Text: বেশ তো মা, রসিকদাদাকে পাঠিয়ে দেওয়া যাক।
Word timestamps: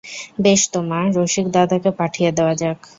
বেশ 0.43 0.61
তো 0.71 0.79
মা, 0.89 0.99
রসিকদাদাকে 1.17 1.91
পাঠিয়ে 1.99 2.29
দেওয়া 2.37 2.53
যাক। 2.55 2.79